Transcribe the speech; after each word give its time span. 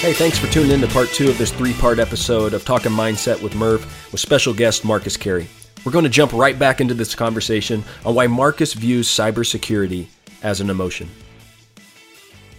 Hey, 0.00 0.12
thanks 0.12 0.38
for 0.38 0.46
tuning 0.46 0.70
in 0.70 0.80
to 0.82 0.86
part 0.86 1.08
two 1.08 1.28
of 1.28 1.38
this 1.38 1.50
three 1.50 1.74
part 1.74 1.98
episode 1.98 2.54
of 2.54 2.64
Talking 2.64 2.92
Mindset 2.92 3.42
with 3.42 3.56
Murph 3.56 4.12
with 4.12 4.20
special 4.20 4.54
guest 4.54 4.84
Marcus 4.84 5.16
Carey. 5.16 5.48
We're 5.84 5.90
going 5.90 6.04
to 6.04 6.08
jump 6.08 6.32
right 6.32 6.56
back 6.56 6.80
into 6.80 6.94
this 6.94 7.16
conversation 7.16 7.82
on 8.06 8.14
why 8.14 8.28
Marcus 8.28 8.74
views 8.74 9.08
cybersecurity 9.08 10.06
as 10.44 10.60
an 10.60 10.70
emotion. 10.70 11.08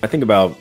I 0.03 0.07
think 0.07 0.21
about 0.21 0.59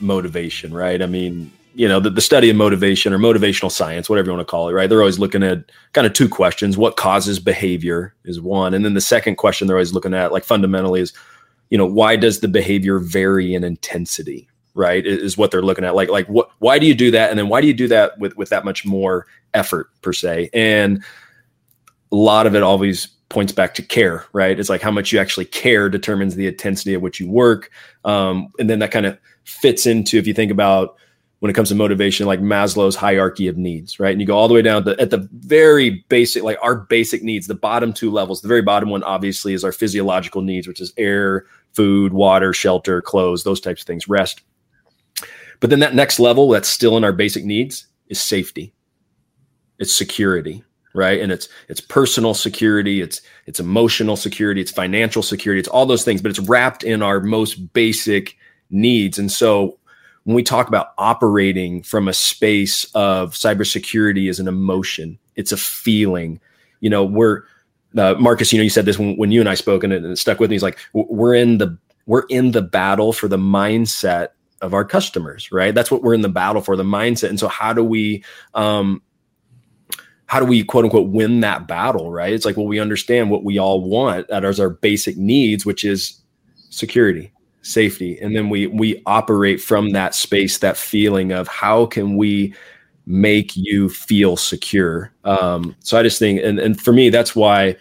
motivation, 0.00 0.72
right? 0.72 1.02
I 1.02 1.06
mean, 1.06 1.52
you 1.74 1.86
know, 1.86 2.00
the, 2.00 2.08
the 2.08 2.22
study 2.22 2.48
of 2.48 2.56
motivation 2.56 3.12
or 3.12 3.18
motivational 3.18 3.70
science, 3.70 4.08
whatever 4.08 4.30
you 4.30 4.34
want 4.34 4.48
to 4.48 4.50
call 4.50 4.70
it, 4.70 4.72
right? 4.72 4.88
They're 4.88 5.02
always 5.02 5.18
looking 5.18 5.42
at 5.42 5.70
kind 5.92 6.06
of 6.06 6.14
two 6.14 6.30
questions. 6.30 6.78
What 6.78 6.96
causes 6.96 7.38
behavior 7.38 8.14
is 8.24 8.40
one. 8.40 8.72
And 8.72 8.82
then 8.82 8.94
the 8.94 9.02
second 9.02 9.36
question 9.36 9.66
they're 9.66 9.76
always 9.76 9.92
looking 9.92 10.14
at, 10.14 10.32
like 10.32 10.44
fundamentally, 10.44 11.02
is, 11.02 11.12
you 11.68 11.76
know, 11.76 11.84
why 11.84 12.16
does 12.16 12.40
the 12.40 12.48
behavior 12.48 12.98
vary 12.98 13.54
in 13.54 13.62
intensity? 13.62 14.48
Right 14.74 15.06
is 15.06 15.38
what 15.38 15.50
they're 15.50 15.62
looking 15.62 15.84
at. 15.84 15.94
Like 15.94 16.10
like 16.10 16.26
what 16.26 16.50
why 16.58 16.78
do 16.78 16.86
you 16.86 16.94
do 16.94 17.10
that? 17.12 17.30
And 17.30 17.38
then 17.38 17.48
why 17.48 17.60
do 17.60 17.66
you 17.66 17.74
do 17.74 17.88
that 17.88 18.18
with 18.18 18.36
with 18.36 18.50
that 18.50 18.64
much 18.64 18.84
more 18.84 19.26
effort 19.54 19.88
per 20.02 20.12
se? 20.12 20.50
And 20.52 21.02
a 22.12 22.16
lot 22.16 22.46
of 22.46 22.54
it 22.54 22.62
always 22.62 23.06
points 23.28 23.52
back 23.52 23.74
to 23.74 23.82
care 23.82 24.26
right? 24.32 24.58
It's 24.58 24.68
like 24.68 24.82
how 24.82 24.90
much 24.90 25.12
you 25.12 25.18
actually 25.18 25.46
care 25.46 25.88
determines 25.88 26.34
the 26.34 26.46
intensity 26.46 26.94
of 26.94 27.02
which 27.02 27.20
you 27.20 27.28
work. 27.28 27.70
Um, 28.04 28.52
and 28.58 28.68
then 28.68 28.80
that 28.80 28.90
kind 28.90 29.06
of 29.06 29.18
fits 29.44 29.86
into 29.86 30.18
if 30.18 30.26
you 30.26 30.34
think 30.34 30.50
about 30.50 30.96
when 31.40 31.50
it 31.50 31.54
comes 31.54 31.68
to 31.68 31.74
motivation 31.74 32.26
like 32.26 32.40
maslow's 32.40 32.96
hierarchy 32.96 33.48
of 33.48 33.56
needs 33.56 34.00
right? 34.00 34.12
And 34.12 34.20
you 34.20 34.26
go 34.26 34.36
all 34.36 34.48
the 34.48 34.54
way 34.54 34.62
down 34.62 34.84
to 34.84 34.98
at 35.00 35.10
the 35.10 35.28
very 35.32 36.04
basic 36.08 36.42
like 36.42 36.58
our 36.62 36.74
basic 36.74 37.22
needs 37.22 37.46
the 37.46 37.54
bottom 37.54 37.92
two 37.92 38.10
levels. 38.10 38.40
The 38.40 38.48
very 38.48 38.62
bottom 38.62 38.90
one 38.90 39.04
obviously 39.04 39.52
is 39.54 39.62
our 39.62 39.72
physiological 39.72 40.42
needs 40.42 40.66
which 40.66 40.80
is 40.80 40.92
air 40.96 41.46
food 41.72 42.12
water 42.12 42.52
shelter 42.52 43.02
clothes 43.02 43.44
those 43.44 43.60
types 43.60 43.82
of 43.82 43.86
things 43.86 44.08
rest 44.08 44.42
but 45.64 45.70
then 45.70 45.78
that 45.78 45.94
next 45.94 46.20
level 46.20 46.50
that's 46.50 46.68
still 46.68 46.94
in 46.98 47.04
our 47.04 47.12
basic 47.14 47.42
needs 47.42 47.86
is 48.08 48.20
safety. 48.20 48.74
It's 49.78 49.94
security, 49.94 50.62
right? 50.92 51.18
And 51.18 51.32
it's 51.32 51.48
it's 51.70 51.80
personal 51.80 52.34
security, 52.34 53.00
it's 53.00 53.22
it's 53.46 53.60
emotional 53.60 54.16
security, 54.16 54.60
it's 54.60 54.70
financial 54.70 55.22
security, 55.22 55.60
it's 55.60 55.68
all 55.70 55.86
those 55.86 56.04
things, 56.04 56.20
but 56.20 56.28
it's 56.28 56.38
wrapped 56.38 56.84
in 56.84 57.00
our 57.00 57.18
most 57.18 57.72
basic 57.72 58.36
needs. 58.68 59.18
And 59.18 59.32
so 59.32 59.78
when 60.24 60.36
we 60.36 60.42
talk 60.42 60.68
about 60.68 60.88
operating 60.98 61.82
from 61.82 62.08
a 62.08 62.12
space 62.12 62.84
of 62.94 63.32
cybersecurity 63.32 64.28
as 64.28 64.38
an 64.38 64.48
emotion, 64.48 65.18
it's 65.34 65.50
a 65.50 65.56
feeling. 65.56 66.42
You 66.80 66.90
know, 66.90 67.04
we're 67.04 67.44
uh, 67.96 68.16
Marcus. 68.18 68.52
You 68.52 68.58
know, 68.58 68.64
you 68.64 68.68
said 68.68 68.84
this 68.84 68.98
when, 68.98 69.16
when 69.16 69.32
you 69.32 69.40
and 69.40 69.48
I 69.48 69.54
spoke, 69.54 69.82
and 69.82 69.94
it, 69.94 70.02
and 70.02 70.12
it 70.12 70.18
stuck 70.18 70.40
with 70.40 70.50
me. 70.50 70.56
He's 70.56 70.62
like, 70.62 70.78
we're 70.92 71.32
in 71.34 71.56
the 71.56 71.78
we're 72.04 72.26
in 72.28 72.50
the 72.50 72.60
battle 72.60 73.14
for 73.14 73.28
the 73.28 73.38
mindset 73.38 74.32
of 74.64 74.74
our 74.74 74.84
customers, 74.84 75.52
right? 75.52 75.74
That's 75.74 75.90
what 75.90 76.02
we're 76.02 76.14
in 76.14 76.22
the 76.22 76.28
battle 76.28 76.62
for, 76.62 76.74
the 76.76 76.82
mindset. 76.82 77.28
And 77.28 77.38
so 77.38 77.48
how 77.48 77.72
do 77.72 77.84
we 77.84 78.24
um 78.54 79.02
how 80.26 80.40
do 80.40 80.46
we 80.46 80.64
quote 80.64 80.84
unquote 80.84 81.10
win 81.10 81.40
that 81.40 81.68
battle, 81.68 82.10
right? 82.10 82.32
It's 82.32 82.46
like 82.46 82.56
well 82.56 82.66
we 82.66 82.80
understand 82.80 83.30
what 83.30 83.44
we 83.44 83.58
all 83.58 83.82
want 83.82 84.28
that 84.28 84.44
is 84.44 84.58
our 84.58 84.70
basic 84.70 85.16
needs, 85.16 85.66
which 85.66 85.84
is 85.84 86.20
security, 86.70 87.30
safety. 87.62 88.18
And 88.20 88.34
then 88.34 88.48
we 88.48 88.66
we 88.66 89.02
operate 89.06 89.60
from 89.60 89.90
that 89.90 90.14
space, 90.14 90.58
that 90.58 90.78
feeling 90.78 91.30
of 91.32 91.46
how 91.46 91.86
can 91.86 92.16
we 92.16 92.54
make 93.06 93.54
you 93.54 93.90
feel 93.90 94.34
secure. 94.34 95.12
Um, 95.24 95.76
so 95.80 95.98
I 95.98 96.02
just 96.02 96.18
think, 96.18 96.40
and, 96.42 96.58
and 96.58 96.80
for 96.80 96.90
me, 96.90 97.10
that's 97.10 97.36
why 97.36 97.76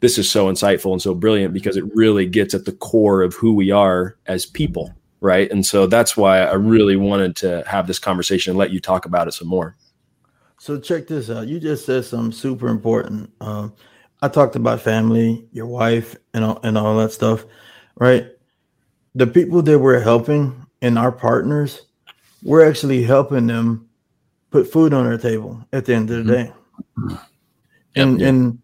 this 0.00 0.18
is 0.18 0.28
so 0.28 0.50
insightful 0.50 0.90
and 0.90 1.00
so 1.00 1.14
brilliant 1.14 1.54
because 1.54 1.76
it 1.76 1.84
really 1.94 2.26
gets 2.26 2.54
at 2.54 2.64
the 2.64 2.72
core 2.72 3.22
of 3.22 3.34
who 3.34 3.54
we 3.54 3.70
are 3.70 4.16
as 4.26 4.46
people 4.46 4.92
right? 5.20 5.50
And 5.50 5.64
so 5.64 5.86
that's 5.86 6.16
why 6.16 6.40
i 6.40 6.54
really 6.54 6.96
wanted 6.96 7.36
to 7.36 7.64
have 7.66 7.86
this 7.86 7.98
conversation 7.98 8.52
and 8.52 8.58
let 8.58 8.70
you 8.70 8.80
talk 8.80 9.06
about 9.06 9.28
it 9.28 9.32
some 9.32 9.48
more. 9.48 9.76
So 10.58 10.78
check 10.78 11.06
this 11.06 11.30
out. 11.30 11.46
You 11.46 11.60
just 11.60 11.86
said 11.86 12.04
something 12.04 12.32
super 12.32 12.68
important. 12.68 13.30
Um, 13.40 13.74
i 14.20 14.26
talked 14.26 14.56
about 14.56 14.80
family 14.80 15.46
your 15.52 15.66
wife 15.66 16.16
and 16.34 16.44
all, 16.44 16.58
and 16.64 16.76
all 16.76 16.96
that 16.98 17.12
stuff 17.12 17.44
right? 17.98 18.28
The 19.14 19.26
people 19.26 19.62
that 19.62 19.78
we're 19.78 20.00
helping 20.00 20.66
and 20.80 20.98
our 20.98 21.12
partners 21.12 21.82
we're 22.42 22.68
actually 22.68 23.02
helping 23.02 23.48
them 23.48 23.88
put 24.50 24.70
food 24.70 24.94
on 24.94 25.04
their 25.04 25.18
table 25.18 25.64
at 25.72 25.84
the 25.84 25.94
end 25.94 26.10
of 26.10 26.24
the 26.24 26.32
mm-hmm. 26.32 27.08
day. 27.08 27.18
And 27.96 28.20
yep. 28.20 28.28
and 28.28 28.58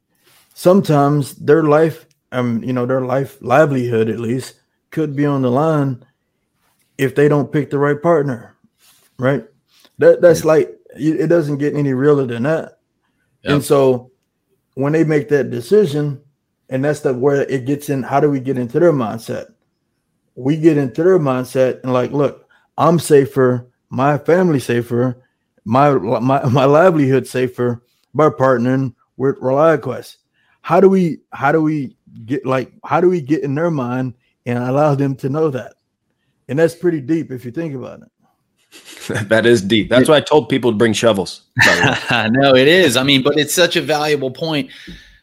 sometimes 0.55 1.35
their 1.35 1.65
life 1.65 2.07
um 2.31 2.63
you 2.63 2.73
know 2.73 2.87
their 2.87 3.01
life 3.01 3.39
livelihood 3.41 4.09
at 4.09 4.21
least 4.21 4.55
could 4.91 5.17
be 5.17 5.27
on 5.27 5.43
the 5.43 5.51
line 5.51 6.05
if 6.99 7.15
they 7.15 7.29
don't 7.29 7.53
pick 7.53 7.71
the 7.71 7.79
right 7.79 8.01
partner, 8.01 8.57
right? 9.19 9.45
That 9.99 10.21
that's 10.21 10.45
like 10.45 10.71
it 10.97 11.29
doesn't 11.29 11.59
get 11.59 11.75
any 11.75 11.93
realer 11.93 12.27
than 12.27 12.45
that. 12.45 12.79
Yep. 13.43 13.53
And 13.53 13.65
so 13.65 14.11
when 14.75 14.93
they 14.93 15.05
make 15.05 15.29
that 15.29 15.51
decision, 15.51 16.21
and 16.69 16.85
that's 16.85 17.01
the 17.01 17.15
where 17.15 17.43
it 17.43 17.67
gets 17.67 17.89
in. 17.89 18.03
How 18.03 18.21
do 18.21 18.31
we 18.31 18.41
get 18.41 18.59
into 18.59 18.81
their 18.81 18.93
mindset? 18.93 19.53
We 20.35 20.57
get 20.57 20.77
into 20.77 21.03
their 21.03 21.19
mindset 21.19 21.83
and 21.83 21.93
like, 21.93 22.11
look, 22.11 22.49
I'm 22.77 22.99
safer, 22.99 23.71
my 23.91 24.19
family 24.19 24.61
safer, 24.61 25.23
my 25.65 25.93
my 25.93 26.45
my 26.49 26.65
livelihood 26.65 27.27
safer 27.27 27.83
by 28.15 28.31
partnering 28.31 28.95
with 29.17 29.39
ReliaQuest. 29.41 30.17
How 30.63 30.81
do 30.81 30.89
we 30.89 31.21
how 31.33 31.53
do 31.53 31.63
we 31.63 31.97
get 32.25 32.47
like 32.47 32.73
how 32.85 33.01
do 33.01 33.09
we 33.09 33.21
get 33.21 33.43
in 33.43 33.55
their 33.55 33.71
mind 33.71 34.15
and 34.47 34.59
allow 34.59 34.95
them 34.95 35.15
to 35.17 35.29
know 35.29 35.51
that? 35.51 35.75
And 36.49 36.59
that's 36.59 36.75
pretty 36.75 37.01
deep 37.01 37.31
if 37.31 37.45
you 37.45 37.51
think 37.51 37.75
about 37.75 38.03
it. 38.03 38.09
that 39.29 39.47
is 39.47 39.63
deep. 39.63 39.89
That's 39.89 40.09
why 40.09 40.17
I 40.17 40.21
told 40.21 40.49
people 40.49 40.71
to 40.73 40.77
bring 40.77 40.93
shovels. 40.93 41.43
no, 42.11 42.55
it 42.55 42.69
is. 42.69 42.97
I 42.97 43.03
mean, 43.03 43.23
but 43.23 43.39
it's 43.39 43.55
such 43.55 43.77
a 43.77 43.83
valuable 43.83 44.31
point. 44.31 44.71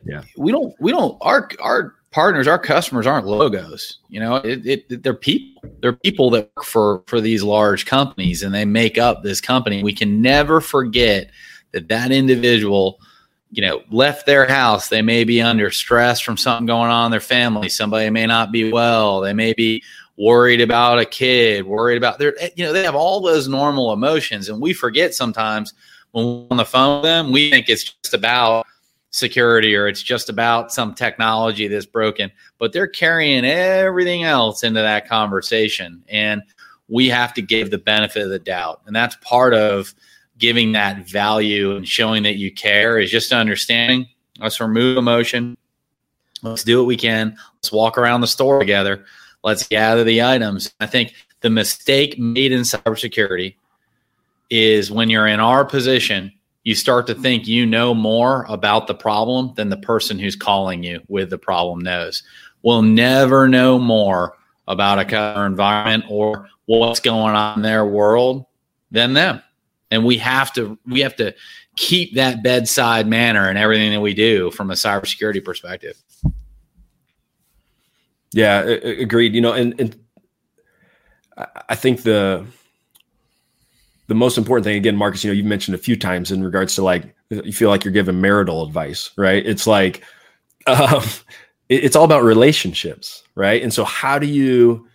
Yeah. 0.03 0.23
We 0.37 0.51
don't, 0.51 0.73
we 0.79 0.91
don't, 0.91 1.17
our, 1.21 1.49
our 1.59 1.95
partners, 2.11 2.47
our 2.47 2.59
customers 2.59 3.07
aren't 3.07 3.27
logos. 3.27 3.99
You 4.09 4.19
know, 4.19 4.35
it, 4.37 4.65
it, 4.65 5.03
they're 5.03 5.13
people. 5.13 5.69
They're 5.81 5.93
people 5.93 6.29
that 6.31 6.51
work 6.55 6.65
for, 6.65 7.03
for 7.07 7.19
these 7.19 7.43
large 7.43 7.85
companies 7.85 8.43
and 8.43 8.53
they 8.53 8.65
make 8.65 8.97
up 8.97 9.23
this 9.23 9.41
company. 9.41 9.83
We 9.83 9.93
can 9.93 10.21
never 10.21 10.61
forget 10.61 11.31
that 11.71 11.87
that 11.87 12.11
individual, 12.11 12.99
you 13.51 13.61
know, 13.61 13.81
left 13.89 14.25
their 14.25 14.45
house. 14.45 14.89
They 14.89 15.01
may 15.01 15.23
be 15.23 15.41
under 15.41 15.71
stress 15.71 16.19
from 16.19 16.37
something 16.37 16.67
going 16.67 16.91
on 16.91 17.05
in 17.05 17.11
their 17.11 17.19
family. 17.19 17.69
Somebody 17.69 18.09
may 18.09 18.27
not 18.27 18.51
be 18.51 18.71
well. 18.71 19.21
They 19.21 19.33
may 19.33 19.53
be 19.53 19.83
worried 20.17 20.61
about 20.61 20.99
a 20.99 21.05
kid, 21.05 21.65
worried 21.65 21.97
about 21.97 22.19
their, 22.19 22.35
eh, 22.39 22.49
you 22.55 22.63
know, 22.63 22.73
they 22.73 22.83
have 22.83 22.95
all 22.95 23.21
those 23.21 23.47
normal 23.47 23.93
emotions. 23.93 24.49
And 24.49 24.61
we 24.61 24.73
forget 24.73 25.13
sometimes 25.13 25.73
when 26.11 26.25
we're 26.25 26.47
on 26.51 26.57
the 26.57 26.65
phone 26.65 27.01
with 27.01 27.03
them, 27.03 27.31
we 27.31 27.49
think 27.49 27.69
it's 27.69 27.83
just 27.83 28.13
about 28.13 28.65
security 29.11 29.75
or 29.75 29.87
it's 29.87 30.01
just 30.01 30.29
about 30.29 30.71
some 30.71 30.93
technology 30.93 31.67
that's 31.67 31.85
broken, 31.85 32.31
but 32.57 32.71
they're 32.71 32.87
carrying 32.87 33.45
everything 33.45 34.23
else 34.23 34.63
into 34.63 34.81
that 34.81 35.07
conversation. 35.07 36.03
And 36.07 36.41
we 36.87 37.07
have 37.07 37.33
to 37.35 37.41
give 37.41 37.71
the 37.71 37.77
benefit 37.77 38.23
of 38.23 38.29
the 38.29 38.39
doubt. 38.39 38.81
And 38.85 38.95
that's 38.95 39.15
part 39.21 39.53
of 39.53 39.93
giving 40.37 40.71
that 40.73 41.07
value 41.07 41.75
and 41.75 41.87
showing 41.87 42.23
that 42.23 42.37
you 42.37 42.51
care 42.51 42.99
is 42.99 43.11
just 43.11 43.31
understanding. 43.31 44.07
Let's 44.39 44.59
remove 44.59 44.97
emotion. 44.97 45.57
Let's 46.41 46.63
do 46.63 46.79
what 46.79 46.87
we 46.87 46.97
can. 46.97 47.37
Let's 47.55 47.71
walk 47.71 47.97
around 47.97 48.21
the 48.21 48.27
store 48.27 48.59
together 48.59 49.05
Let's 49.43 49.67
gather 49.67 50.03
the 50.03 50.21
items. 50.21 50.73
I 50.79 50.85
think 50.85 51.13
the 51.41 51.49
mistake 51.49 52.17
made 52.19 52.51
in 52.51 52.61
cybersecurity 52.61 53.55
is 54.49 54.91
when 54.91 55.09
you're 55.09 55.27
in 55.27 55.39
our 55.39 55.65
position, 55.65 56.31
you 56.63 56.75
start 56.75 57.07
to 57.07 57.15
think 57.15 57.47
you 57.47 57.65
know 57.65 57.93
more 57.93 58.45
about 58.47 58.85
the 58.85 58.93
problem 58.93 59.53
than 59.55 59.69
the 59.69 59.77
person 59.77 60.19
who's 60.19 60.35
calling 60.35 60.83
you 60.83 61.01
with 61.07 61.29
the 61.29 61.37
problem 61.37 61.79
knows. 61.79 62.21
We'll 62.61 62.83
never 62.83 63.47
know 63.47 63.79
more 63.79 64.37
about 64.67 64.99
a 64.99 65.05
customer 65.05 65.47
environment 65.47 66.05
or 66.09 66.47
what's 66.65 66.99
going 66.99 67.35
on 67.35 67.57
in 67.57 67.63
their 67.63 67.85
world 67.85 68.45
than 68.91 69.13
them. 69.13 69.41
And 69.89 70.05
we 70.05 70.17
have 70.17 70.53
to 70.53 70.77
we 70.85 71.01
have 71.01 71.15
to 71.17 71.33
keep 71.75 72.15
that 72.15 72.43
bedside 72.43 73.07
manner 73.07 73.49
in 73.49 73.57
everything 73.57 73.91
that 73.91 74.01
we 74.01 74.13
do 74.13 74.51
from 74.51 74.69
a 74.69 74.75
cybersecurity 74.75 75.43
perspective. 75.43 75.97
Yeah, 78.33 78.61
agreed. 78.61 79.35
You 79.35 79.41
know, 79.41 79.53
and 79.53 79.79
and 79.79 79.95
I 81.69 81.75
think 81.75 82.03
the 82.03 82.45
the 84.07 84.15
most 84.15 84.37
important 84.37 84.65
thing 84.65 84.75
again, 84.77 84.95
Marcus, 84.95 85.23
you 85.23 85.29
know, 85.29 85.33
you've 85.35 85.45
mentioned 85.45 85.75
a 85.75 85.77
few 85.79 85.95
times 85.95 86.31
in 86.31 86.43
regards 86.43 86.75
to 86.75 86.83
like 86.83 87.15
you 87.29 87.53
feel 87.53 87.69
like 87.69 87.85
you're 87.85 87.93
giving 87.93 88.19
marital 88.19 88.63
advice, 88.63 89.11
right? 89.17 89.45
It's 89.45 89.67
like 89.67 90.03
um, 90.67 91.03
it's 91.69 91.95
all 91.95 92.05
about 92.05 92.23
relationships, 92.23 93.23
right? 93.35 93.61
And 93.61 93.73
so 93.73 93.83
how 93.83 94.19
do 94.19 94.27
you 94.27 94.87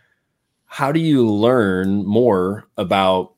how 0.66 0.92
do 0.92 1.00
you 1.00 1.26
learn 1.28 2.04
more 2.04 2.64
about 2.76 3.32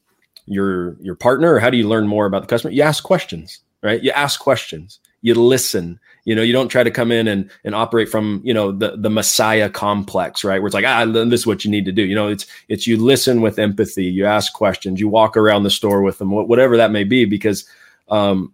your 0.46 0.96
your 1.00 1.14
partner 1.14 1.58
how 1.58 1.70
do 1.70 1.76
you 1.76 1.86
learn 1.86 2.06
more 2.06 2.26
about 2.26 2.42
the 2.42 2.48
customer? 2.48 2.72
You 2.72 2.82
ask 2.82 3.04
questions, 3.04 3.60
right? 3.82 4.02
You 4.02 4.10
ask 4.10 4.40
questions, 4.40 5.00
you 5.22 5.34
listen, 5.34 6.00
You 6.28 6.34
know, 6.34 6.42
you 6.42 6.52
don't 6.52 6.68
try 6.68 6.82
to 6.82 6.90
come 6.90 7.10
in 7.10 7.26
and 7.26 7.48
and 7.64 7.74
operate 7.74 8.10
from 8.10 8.42
you 8.44 8.52
know 8.52 8.70
the 8.70 8.98
the 8.98 9.08
messiah 9.08 9.70
complex, 9.70 10.44
right? 10.44 10.60
Where 10.60 10.66
it's 10.66 10.74
like 10.74 10.84
ah, 10.84 11.06
this 11.06 11.40
is 11.40 11.46
what 11.46 11.64
you 11.64 11.70
need 11.70 11.86
to 11.86 11.92
do. 11.92 12.02
You 12.02 12.14
know, 12.14 12.28
it's 12.28 12.44
it's 12.68 12.86
you 12.86 12.98
listen 12.98 13.40
with 13.40 13.58
empathy, 13.58 14.04
you 14.04 14.26
ask 14.26 14.52
questions, 14.52 15.00
you 15.00 15.08
walk 15.08 15.38
around 15.38 15.62
the 15.62 15.70
store 15.70 16.02
with 16.02 16.18
them, 16.18 16.30
whatever 16.30 16.76
that 16.76 16.90
may 16.90 17.04
be, 17.04 17.24
because 17.24 17.66
um, 18.10 18.52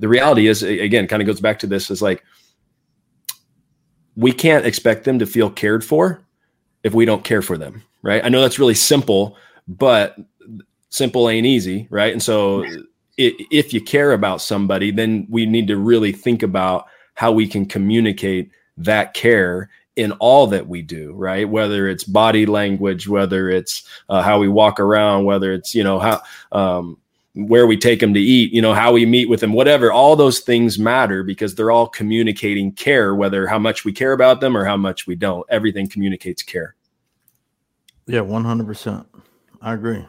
the 0.00 0.08
reality 0.08 0.48
is 0.48 0.64
again, 0.64 1.06
kind 1.06 1.22
of 1.22 1.26
goes 1.26 1.40
back 1.40 1.60
to 1.60 1.68
this 1.68 1.92
is 1.92 2.02
like 2.02 2.24
we 4.16 4.32
can't 4.32 4.66
expect 4.66 5.04
them 5.04 5.20
to 5.20 5.26
feel 5.26 5.48
cared 5.48 5.84
for 5.84 6.20
if 6.82 6.92
we 6.92 7.04
don't 7.04 7.22
care 7.22 7.40
for 7.40 7.56
them, 7.56 7.84
right? 8.02 8.24
I 8.24 8.30
know 8.30 8.40
that's 8.40 8.58
really 8.58 8.74
simple, 8.74 9.36
but 9.68 10.16
simple 10.88 11.30
ain't 11.30 11.46
easy, 11.46 11.86
right? 11.88 12.12
And 12.12 12.20
so 12.20 12.64
if 13.16 13.72
you 13.72 13.80
care 13.80 14.10
about 14.10 14.42
somebody, 14.42 14.90
then 14.90 15.28
we 15.30 15.46
need 15.46 15.68
to 15.68 15.76
really 15.76 16.10
think 16.10 16.42
about 16.42 16.88
how 17.16 17.32
we 17.32 17.48
can 17.48 17.66
communicate 17.66 18.52
that 18.76 19.14
care 19.14 19.68
in 19.96 20.12
all 20.12 20.46
that 20.46 20.68
we 20.68 20.82
do, 20.82 21.12
right? 21.14 21.48
Whether 21.48 21.88
it's 21.88 22.04
body 22.04 22.46
language, 22.46 23.08
whether 23.08 23.48
it's 23.48 23.82
uh, 24.08 24.22
how 24.22 24.38
we 24.38 24.48
walk 24.48 24.78
around, 24.78 25.24
whether 25.24 25.52
it's 25.52 25.74
you 25.74 25.82
know 25.82 25.98
how 25.98 26.22
um, 26.52 26.98
where 27.34 27.66
we 27.66 27.76
take 27.76 28.00
them 28.00 28.14
to 28.14 28.20
eat, 28.20 28.52
you 28.52 28.62
know 28.62 28.74
how 28.74 28.92
we 28.92 29.06
meet 29.06 29.28
with 29.28 29.40
them, 29.40 29.54
whatever. 29.54 29.90
All 29.90 30.14
those 30.14 30.40
things 30.40 30.78
matter 30.78 31.22
because 31.22 31.54
they're 31.54 31.70
all 31.70 31.88
communicating 31.88 32.72
care, 32.72 33.14
whether 33.14 33.46
how 33.46 33.58
much 33.58 33.84
we 33.84 33.92
care 33.92 34.12
about 34.12 34.40
them 34.40 34.56
or 34.56 34.64
how 34.64 34.76
much 34.76 35.06
we 35.06 35.16
don't. 35.16 35.46
Everything 35.48 35.88
communicates 35.88 36.42
care. 36.42 36.76
Yeah, 38.06 38.20
one 38.20 38.44
hundred 38.44 38.66
percent. 38.66 39.06
I 39.62 39.72
agree. 39.72 40.04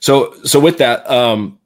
So 0.00 0.34
so 0.44 0.60
with 0.60 0.76
that, 0.78 1.10
um, 1.10 1.58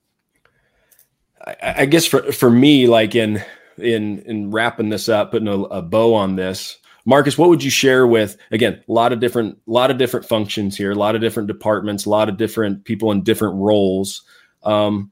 I, 1.45 1.75
I, 1.79 1.87
guess 1.87 2.07
for 2.07 2.31
for 2.31 2.49
me, 2.49 2.87
like 2.87 3.17
in 3.17 3.43
in 3.81 4.21
in 4.21 4.51
wrapping 4.51 4.89
this 4.89 5.09
up, 5.09 5.31
putting 5.31 5.49
a, 5.49 5.61
a 5.63 5.83
bow 5.83 6.15
on 6.15 6.37
this, 6.37 6.79
Marcus, 7.09 7.39
what 7.39 7.49
would 7.49 7.65
you 7.65 7.71
share 7.71 8.07
with 8.07 8.37
again 8.51 8.83
a 8.87 8.93
lot 8.93 9.15
of 9.15 9.19
different 9.21 9.59
a 9.67 9.71
lot 9.71 9.91
of 9.91 9.97
different 9.97 10.27
functions 10.27 10.77
here, 10.77 10.91
a 10.91 10.95
lot 10.95 11.15
of 11.15 11.23
different 11.23 11.47
departments, 11.47 12.05
a 12.05 12.11
lot 12.11 12.29
of 12.29 12.37
different 12.37 12.85
people 12.85 13.11
in 13.13 13.23
different 13.23 13.55
roles. 13.57 14.23
Um, 14.63 15.11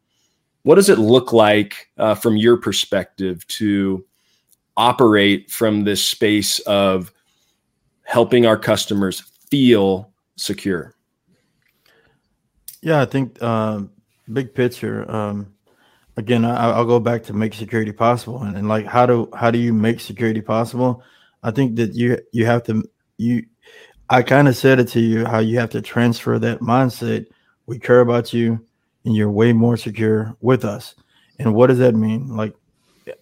what 0.62 0.74
does 0.74 0.90
it 0.90 0.98
look 0.98 1.32
like 1.32 1.88
uh, 1.96 2.14
from 2.14 2.36
your 2.36 2.58
perspective 2.58 3.46
to 3.46 4.04
operate 4.76 5.50
from 5.50 5.84
this 5.84 6.04
space 6.04 6.58
of 6.60 7.10
helping 8.02 8.44
our 8.44 8.58
customers 8.58 9.20
feel 9.48 10.12
secure? 10.36 10.94
Yeah, 12.82 13.00
I 13.00 13.06
think 13.06 13.38
uh, 13.40 13.84
big 14.30 14.54
picture. 14.54 15.10
Um, 15.10 15.54
again, 16.16 16.44
I, 16.44 16.78
will 16.78 16.86
go 16.86 17.00
back 17.00 17.22
to 17.24 17.32
make 17.32 17.54
security 17.54 17.92
possible, 17.92 18.42
and, 18.42 18.56
and 18.56 18.68
like 18.68 18.86
how 18.86 19.06
do 19.06 19.28
how 19.34 19.50
do 19.50 19.58
you 19.58 19.72
make 19.72 20.00
security 20.00 20.40
possible? 20.40 21.02
I 21.42 21.50
think 21.50 21.76
that 21.76 21.94
you 21.94 22.18
you 22.32 22.46
have 22.46 22.62
to 22.64 22.82
you. 23.18 23.44
I 24.08 24.22
kind 24.22 24.48
of 24.48 24.56
said 24.56 24.78
it 24.78 24.88
to 24.88 25.00
you 25.00 25.24
how 25.24 25.40
you 25.40 25.58
have 25.58 25.70
to 25.70 25.82
transfer 25.82 26.38
that 26.38 26.60
mindset. 26.60 27.26
We 27.66 27.78
care 27.78 28.00
about 28.00 28.32
you, 28.32 28.64
and 29.04 29.14
you're 29.14 29.30
way 29.30 29.52
more 29.52 29.76
secure 29.76 30.36
with 30.40 30.64
us. 30.64 30.94
And 31.38 31.54
what 31.54 31.66
does 31.66 31.78
that 31.78 31.94
mean? 31.94 32.28
Like 32.36 32.54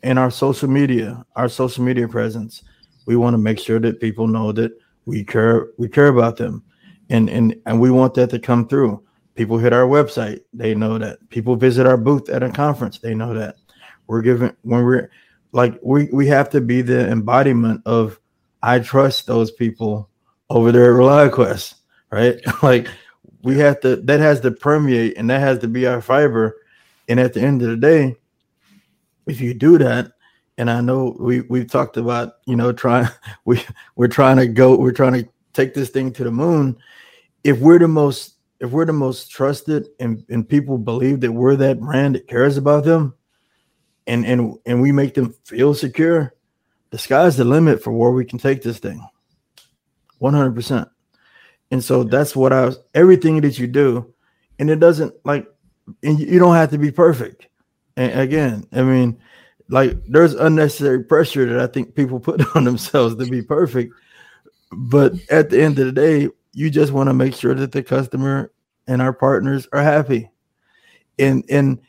in 0.03 0.19
our 0.19 0.31
social 0.31 0.69
media, 0.69 1.25
our 1.37 1.49
social 1.49 1.85
media 1.85 2.07
presence, 2.07 2.63
we 3.07 3.17
want 3.17 3.35
to 3.35 3.39
make 3.39 3.59
sure 3.59 3.81
that 3.81 4.01
people 4.01 4.27
know 4.27 4.53
that 4.53 4.73
we 5.07 5.25
care 5.25 5.69
we 5.79 5.89
care 5.89 6.09
about 6.09 6.37
them, 6.37 6.63
and 7.11 7.29
and 7.29 7.57
and 7.67 7.81
we 7.81 7.91
want 7.91 8.15
that 8.15 8.31
to 8.31 8.39
come 8.39 8.69
through. 8.69 9.03
People 9.35 9.59
hit 9.59 9.73
our 9.73 9.87
website, 9.87 10.41
they 10.53 10.75
know 10.75 10.99
that. 10.99 11.19
People 11.29 11.57
visit 11.57 11.87
our 11.87 11.97
booth 11.97 12.29
at 12.29 12.43
a 12.43 12.51
conference, 12.51 12.99
they 12.99 13.15
know 13.15 13.35
that. 13.35 13.57
We're 14.07 14.23
given 14.23 14.57
when 14.63 14.85
we're 14.85 15.11
like 15.53 15.79
we 15.83 16.09
we 16.13 16.27
have 16.29 16.51
to 16.51 16.61
be 16.61 16.83
the 16.83 17.09
embodiment 17.11 17.83
of 17.87 18.21
I 18.63 18.79
trust 18.81 19.27
those 19.27 19.51
people 19.51 20.09
over 20.51 20.73
there 20.73 20.95
at 20.95 21.01
ReliaQuest, 21.01 21.75
right? 22.11 22.41
like 22.63 22.89
we 23.43 23.59
have 23.59 23.81
to 23.81 23.97
that 23.97 24.21
has 24.21 24.41
to 24.41 24.51
permeate 24.51 25.17
and 25.17 25.31
that 25.31 25.41
has 25.41 25.61
to 25.61 25.69
be 25.69 25.87
our 25.87 26.01
fiber. 26.01 26.57
And 27.09 27.21
at 27.21 27.35
the 27.35 27.41
end 27.41 27.63
of 27.63 27.69
the 27.69 27.77
day, 27.77 28.17
if 29.27 29.41
you 29.41 29.55
do 29.55 29.79
that, 29.79 30.13
and 30.59 30.71
I 30.71 30.81
know 30.81 31.17
we 31.19 31.43
we've 31.43 31.71
talked 31.71 31.97
about 31.97 32.35
you 32.47 32.57
know 32.57 32.73
trying 32.73 33.09
we 33.45 33.63
we're 33.97 34.09
trying 34.09 34.37
to 34.39 34.47
go 34.47 34.77
we're 34.77 34.93
trying 34.93 35.15
to 35.15 35.29
take 35.53 35.75
this 35.75 35.91
thing 35.91 36.13
to 36.13 36.25
the 36.25 36.31
moon. 36.31 36.77
If 37.43 37.59
we're 37.59 37.79
the 37.79 37.89
most 37.89 38.34
if 38.65 38.71
we're 38.71 38.87
the 38.87 38.93
most 38.95 39.31
trusted 39.31 39.89
and, 40.01 40.25
and 40.31 40.49
people 40.49 40.79
believe 40.79 41.21
that 41.21 41.31
we're 41.31 41.55
that 41.55 41.79
brand 41.79 42.15
that 42.15 42.27
cares 42.27 42.57
about 42.57 42.85
them 42.85 43.15
and 44.07 44.25
and 44.25 44.57
and 44.65 44.81
we 44.81 44.91
make 44.91 45.13
them 45.13 45.35
feel 45.45 45.75
secure, 45.75 46.35
the 46.91 46.99
sky's 46.99 47.37
the 47.37 47.45
limit 47.45 47.83
for 47.83 47.93
where 47.93 48.11
we 48.11 48.25
can 48.25 48.39
take 48.39 48.63
this 48.63 48.79
thing. 48.79 49.07
100%. 50.23 50.89
And 51.71 51.85
so 51.85 52.05
that's 52.05 52.35
what 52.35 52.55
I 52.55 52.65
was 52.65 52.79
everything 52.95 53.43
that 53.43 53.59
you 53.59 53.67
do 53.67 54.15
and 54.59 54.71
it 54.71 54.81
doesn't 54.81 55.13
like 55.25 55.47
and 56.03 56.19
you 56.19 56.39
don't 56.39 56.55
have 56.55 56.71
to 56.71 56.79
be 56.79 56.91
perfect. 56.91 57.49
And 57.99 58.19
again, 58.19 58.67
I 58.73 58.83
mean, 58.83 59.19
like 59.69 60.03
there's 60.07 60.33
unnecessary 60.33 61.05
pressure 61.05 61.45
that 61.53 61.61
I 61.61 61.67
think 61.71 61.95
people 61.95 62.19
put 62.19 62.43
on 62.57 62.65
themselves 62.65 63.17
to 63.17 63.27
be 63.27 63.43
perfect. 63.43 63.93
But 64.73 65.13
at 65.31 65.51
the 65.51 65.63
end 65.63 65.79
of 65.79 65.87
the 65.87 65.93
day, 65.93 66.31
you 66.55 66.71
just 66.71 66.93
want 66.93 67.09
to 67.09 67.15
make 67.15 67.35
sure 67.35 67.55
that 67.55 67.73
the 67.73 67.83
customer 67.83 68.51
and 68.87 69.03
our 69.03 69.13
partners 69.13 69.69
are 69.73 69.83
happy. 69.83 70.31
And 71.19 71.45
and 71.49 71.81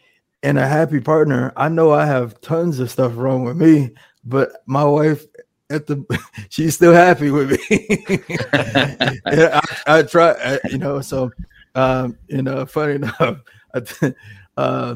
and 0.44 0.60
a 0.60 0.68
happy 0.68 1.00
partner, 1.00 1.52
I 1.58 1.70
know 1.70 1.92
I 1.92 2.06
have 2.06 2.40
tons 2.42 2.80
of 2.80 2.92
stuff 2.92 3.14
wrong 3.16 3.44
with 3.44 3.58
me, 3.58 3.92
but 4.24 4.52
my 4.68 4.84
wife 4.84 5.26
at 5.70 5.88
the 5.88 6.06
she's 6.50 6.76
still 6.76 6.94
happy 6.94 7.32
with 7.32 7.52
me. 7.52 7.58
I, 9.26 9.62
I, 9.88 10.04
try, 10.04 10.32
I, 10.32 10.60
you 10.70 10.78
know. 10.78 11.02
So, 11.02 11.32
um, 11.74 12.18
you 12.28 12.42
know, 12.42 12.66
funny 12.66 12.96
enough, 12.96 13.40
I, 13.74 14.14
uh, 14.58 14.96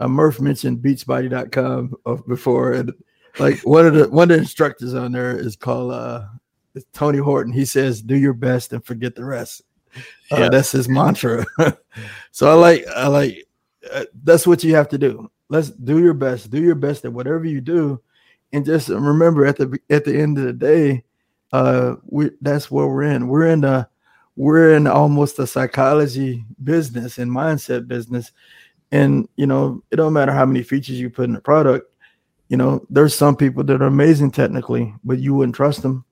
uh, 0.00 0.08
Murph 0.08 0.40
mentioned 0.40 0.78
Beachbody.com 0.78 1.94
before, 2.26 2.72
and 2.72 2.92
like 3.38 3.60
one 3.60 3.86
of 3.86 3.94
the 3.94 4.08
one 4.08 4.30
of 4.30 4.36
the 4.36 4.42
instructors 4.42 4.94
on 4.94 5.12
there 5.12 5.36
is 5.36 5.56
called 5.56 5.92
uh, 5.92 6.26
Tony 6.92 7.18
Horton. 7.18 7.52
He 7.52 7.64
says, 7.64 8.02
"Do 8.02 8.16
your 8.16 8.34
best 8.34 8.72
and 8.72 8.84
forget 8.84 9.14
the 9.14 9.24
rest." 9.24 9.62
Uh, 10.30 10.40
yeah. 10.40 10.48
That's 10.48 10.72
his 10.72 10.88
mantra. 10.88 11.44
so 12.30 12.50
I 12.50 12.54
like, 12.54 12.86
I 12.94 13.06
like. 13.08 13.44
Uh, 13.92 14.04
that's 14.22 14.46
what 14.46 14.62
you 14.62 14.74
have 14.74 14.88
to 14.90 14.98
do. 14.98 15.30
Let's 15.48 15.70
do 15.70 16.00
your 16.00 16.14
best. 16.14 16.50
Do 16.50 16.60
your 16.60 16.74
best 16.74 17.04
at 17.04 17.12
whatever 17.12 17.46
you 17.46 17.60
do, 17.60 18.00
and 18.52 18.64
just 18.64 18.88
remember 18.88 19.46
at 19.46 19.56
the 19.56 19.78
at 19.88 20.04
the 20.04 20.18
end 20.18 20.36
of 20.38 20.44
the 20.44 20.52
day, 20.52 21.04
uh, 21.52 21.96
we 22.04 22.30
that's 22.40 22.70
where 22.70 22.86
we're 22.86 23.02
in. 23.02 23.28
We're 23.28 23.46
in 23.46 23.64
a 23.64 23.88
we're 24.36 24.76
in 24.76 24.86
almost 24.86 25.38
a 25.38 25.46
psychology 25.46 26.44
business 26.62 27.18
and 27.18 27.30
mindset 27.30 27.88
business, 27.88 28.32
and 28.92 29.28
you 29.36 29.46
know 29.46 29.82
it 29.90 29.96
don't 29.96 30.12
matter 30.12 30.32
how 30.32 30.44
many 30.44 30.62
features 30.62 31.00
you 31.00 31.08
put 31.10 31.24
in 31.24 31.32
the 31.32 31.40
product. 31.40 31.90
You 32.48 32.56
know, 32.56 32.86
there's 32.88 33.14
some 33.14 33.36
people 33.36 33.64
that 33.64 33.82
are 33.82 33.86
amazing 33.86 34.30
technically, 34.30 34.94
but 35.04 35.18
you 35.18 35.34
wouldn't 35.34 35.56
trust 35.56 35.82
them. 35.82 36.04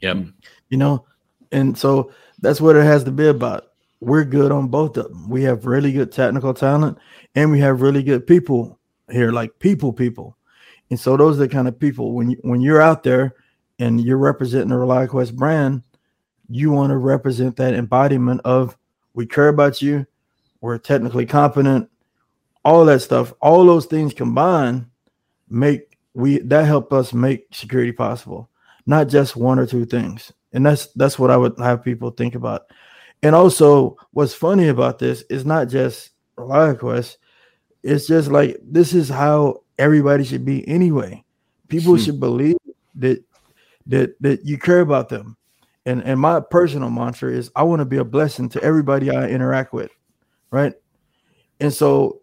Yep. 0.00 0.26
You 0.68 0.76
know, 0.76 1.06
and 1.54 1.78
so 1.78 2.10
that's 2.40 2.60
what 2.60 2.74
it 2.74 2.84
has 2.84 3.04
to 3.04 3.12
be 3.12 3.28
about. 3.28 3.68
We're 4.00 4.24
good 4.24 4.50
on 4.50 4.68
both 4.68 4.96
of 4.96 5.08
them. 5.08 5.30
We 5.30 5.44
have 5.44 5.66
really 5.66 5.92
good 5.92 6.10
technical 6.10 6.52
talent 6.52 6.98
and 7.36 7.50
we 7.50 7.60
have 7.60 7.80
really 7.80 8.02
good 8.02 8.26
people 8.26 8.78
here, 9.08 9.30
like 9.30 9.58
people, 9.60 9.92
people. 9.92 10.36
And 10.90 10.98
so 10.98 11.16
those 11.16 11.36
are 11.36 11.46
the 11.46 11.48
kind 11.48 11.68
of 11.68 11.78
people 11.78 12.12
when 12.12 12.30
you, 12.30 12.38
when 12.42 12.60
you're 12.60 12.82
out 12.82 13.04
there 13.04 13.36
and 13.78 14.00
you're 14.00 14.18
representing 14.18 14.68
the 14.68 14.74
ReliaQuest 14.74 15.34
brand, 15.34 15.84
you 16.48 16.72
want 16.72 16.90
to 16.90 16.96
represent 16.96 17.56
that 17.56 17.74
embodiment 17.74 18.40
of 18.44 18.76
we 19.14 19.24
care 19.24 19.48
about 19.48 19.80
you, 19.80 20.06
we're 20.60 20.76
technically 20.78 21.24
competent, 21.24 21.88
all 22.64 22.84
that 22.84 23.00
stuff, 23.00 23.32
all 23.40 23.64
those 23.64 23.86
things 23.86 24.12
combined 24.12 24.86
make 25.48 25.98
we 26.14 26.38
that 26.38 26.66
help 26.66 26.92
us 26.92 27.12
make 27.12 27.46
security 27.52 27.92
possible, 27.92 28.50
not 28.86 29.08
just 29.08 29.36
one 29.36 29.58
or 29.58 29.66
two 29.66 29.84
things 29.84 30.32
and 30.54 30.64
that's 30.64 30.86
that's 30.94 31.18
what 31.18 31.30
I 31.30 31.36
would 31.36 31.58
have 31.58 31.84
people 31.84 32.10
think 32.10 32.34
about. 32.34 32.62
And 33.22 33.34
also, 33.34 33.96
what's 34.12 34.34
funny 34.34 34.68
about 34.68 34.98
this 34.98 35.22
is 35.28 35.44
not 35.44 35.68
just 35.68 36.10
ReliaQuest; 36.38 37.16
it's 37.82 38.06
just 38.06 38.30
like 38.30 38.58
this 38.62 38.94
is 38.94 39.08
how 39.08 39.62
everybody 39.78 40.24
should 40.24 40.44
be 40.44 40.66
anyway. 40.66 41.22
People 41.68 41.96
should 41.98 42.20
believe 42.20 42.56
that 42.94 43.22
that 43.86 44.20
that 44.22 44.46
you 44.46 44.56
care 44.56 44.80
about 44.80 45.08
them. 45.08 45.36
And 45.86 46.02
and 46.02 46.18
my 46.18 46.40
personal 46.40 46.88
mantra 46.88 47.30
is 47.32 47.50
I 47.56 47.64
want 47.64 47.80
to 47.80 47.84
be 47.84 47.98
a 47.98 48.04
blessing 48.04 48.48
to 48.50 48.62
everybody 48.62 49.10
I 49.10 49.28
interact 49.28 49.72
with, 49.72 49.90
right? 50.50 50.72
And 51.60 51.72
so, 51.72 52.22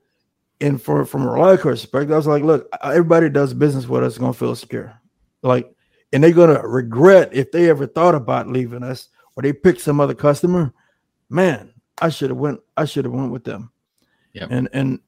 and 0.62 0.82
for 0.82 1.06
from 1.06 1.24
a 1.24 1.32
ReliaQuest 1.32 1.64
perspective, 1.64 2.12
I 2.12 2.18
was 2.18 2.28
like, 2.28 2.44
look, 2.44 2.68
everybody 2.82 3.30
does 3.30 3.54
business 3.54 3.88
with 3.88 4.04
us 4.04 4.18
gonna 4.18 4.34
feel 4.34 4.56
secure. 4.56 5.00
Like 5.44 5.76
and 6.14 6.24
they're 6.24 6.32
gonna 6.32 6.62
regret 6.68 7.30
if 7.34 7.52
they 7.52 7.70
ever 7.70 7.88
thought 7.88 8.16
about 8.16 8.48
leaving 8.48 8.84
us 8.84 9.10
or 9.36 9.44
they 9.44 9.54
pick 9.54 9.80
some 9.80 10.00
other 10.00 10.14
customer. 10.14 10.74
Man, 11.30 11.74
I 12.02 12.10
should 12.10 12.30
have 12.30 12.38
went. 12.38 12.60
I 12.76 12.86
should 12.86 13.06
have 13.06 13.14
went 13.14 13.32
with 13.32 13.44
them. 13.44 13.72
Yeah. 14.34 14.48
And 14.50 14.70
and 14.74 15.00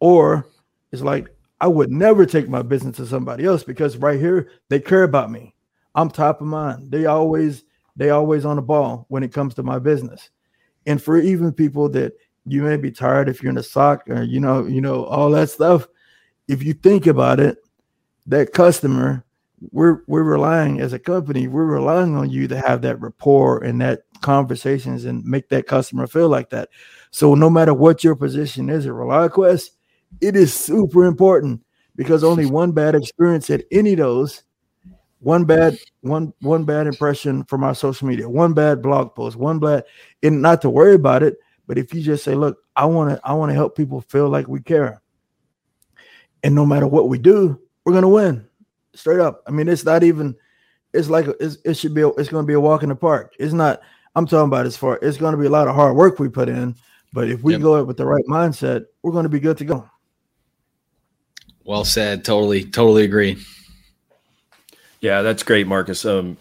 or 0.00 0.46
it's 0.92 1.02
like 1.02 1.34
I 1.60 1.68
would 1.68 1.90
never 1.90 2.26
take 2.26 2.48
my 2.48 2.62
business 2.62 2.96
to 2.96 3.06
somebody 3.06 3.44
else 3.44 3.64
because 3.64 3.96
right 3.96 4.20
here 4.20 4.50
they 4.68 4.80
care 4.80 5.02
about 5.02 5.30
me. 5.30 5.54
I'm 5.94 6.10
top 6.10 6.40
of 6.40 6.46
mind. 6.46 6.90
They 6.90 7.06
always 7.06 7.64
they 7.96 8.10
always 8.10 8.44
on 8.44 8.56
the 8.56 8.62
ball 8.62 9.06
when 9.08 9.22
it 9.22 9.32
comes 9.32 9.54
to 9.54 9.62
my 9.62 9.78
business. 9.78 10.30
And 10.86 11.02
for 11.02 11.18
even 11.18 11.52
people 11.52 11.88
that 11.90 12.12
you 12.46 12.62
may 12.62 12.76
be 12.76 12.92
tired 12.92 13.28
if 13.28 13.42
you're 13.42 13.50
in 13.50 13.58
a 13.58 13.62
sock 13.62 14.08
or 14.08 14.22
you 14.22 14.40
know, 14.40 14.66
you 14.66 14.80
know, 14.80 15.04
all 15.04 15.30
that 15.30 15.50
stuff. 15.50 15.88
If 16.48 16.62
you 16.62 16.74
think 16.74 17.08
about 17.08 17.40
it, 17.40 17.58
that 18.26 18.52
customer, 18.52 19.24
we're 19.72 20.02
we're 20.06 20.22
relying 20.22 20.80
as 20.80 20.92
a 20.92 20.98
company, 20.98 21.48
we're 21.48 21.64
relying 21.64 22.16
on 22.16 22.30
you 22.30 22.48
to 22.48 22.60
have 22.60 22.82
that 22.82 23.00
rapport 23.00 23.62
and 23.62 23.80
that 23.80 24.02
conversations 24.20 25.04
and 25.04 25.24
make 25.24 25.48
that 25.50 25.66
customer 25.66 26.06
feel 26.06 26.28
like 26.28 26.50
that. 26.50 26.68
So 27.10 27.34
no 27.34 27.50
matter 27.50 27.74
what 27.74 28.04
your 28.04 28.16
position 28.16 28.68
is 28.68 28.86
at 28.86 28.92
ReliaQuest, 28.92 29.70
it 30.20 30.36
is 30.36 30.54
super 30.54 31.04
important 31.04 31.62
because 31.94 32.24
only 32.24 32.46
one 32.50 32.72
bad 32.72 32.94
experience 32.94 33.50
at 33.50 33.64
any 33.70 33.92
of 33.92 33.98
those 33.98 34.42
one 35.20 35.44
bad 35.44 35.78
one 36.02 36.32
one 36.40 36.64
bad 36.64 36.86
impression 36.86 37.42
from 37.44 37.64
our 37.64 37.74
social 37.74 38.06
media 38.06 38.28
one 38.28 38.52
bad 38.52 38.82
blog 38.82 39.14
post 39.14 39.36
one 39.36 39.58
bad 39.58 39.82
and 40.22 40.42
not 40.42 40.60
to 40.60 40.70
worry 40.70 40.94
about 40.94 41.22
it 41.22 41.38
but 41.66 41.78
if 41.78 41.92
you 41.94 42.02
just 42.02 42.22
say 42.22 42.34
look 42.34 42.58
i 42.76 42.84
want 42.84 43.10
to 43.10 43.20
i 43.24 43.32
want 43.32 43.50
to 43.50 43.54
help 43.54 43.76
people 43.76 44.00
feel 44.02 44.28
like 44.28 44.46
we 44.46 44.60
care 44.60 45.00
and 46.44 46.54
no 46.54 46.66
matter 46.66 46.86
what 46.86 47.08
we 47.08 47.18
do 47.18 47.58
we're 47.84 47.94
gonna 47.94 48.08
win 48.08 48.45
straight 48.96 49.20
up. 49.20 49.42
I 49.46 49.50
mean 49.50 49.68
it's 49.68 49.84
not 49.84 50.02
even 50.02 50.34
it's 50.92 51.08
like 51.08 51.26
it's, 51.40 51.58
it 51.64 51.74
should 51.74 51.94
be 51.94 52.02
a, 52.02 52.08
it's 52.08 52.28
gonna 52.28 52.46
be 52.46 52.54
a 52.54 52.60
walk 52.60 52.82
in 52.82 52.88
the 52.88 52.96
park. 52.96 53.34
It's 53.38 53.52
not 53.52 53.80
i'm 54.14 54.26
talking 54.26 54.48
about 54.48 54.64
as 54.64 54.76
far 54.76 54.98
it's 55.02 55.18
gonna 55.18 55.36
be 55.36 55.46
a 55.46 55.50
lot 55.50 55.68
of 55.68 55.74
hard 55.74 55.94
work 55.94 56.18
we 56.18 56.26
put 56.26 56.48
in 56.48 56.74
but 57.12 57.28
if 57.28 57.42
we 57.42 57.52
yep. 57.52 57.60
go 57.60 57.84
with 57.84 57.98
the 57.98 58.06
right 58.06 58.24
mindset 58.24 58.86
we're 59.02 59.12
gonna 59.12 59.28
be 59.28 59.40
good 59.40 59.58
to 59.58 59.64
go. 59.64 59.88
Well 61.66 61.84
said. 61.84 62.24
Totally 62.24 62.64
totally 62.64 63.04
agree. 63.04 63.38
Yeah, 65.00 65.22
that's 65.22 65.42
great, 65.42 65.66
Marcus. 65.66 66.04
Um, 66.04 66.36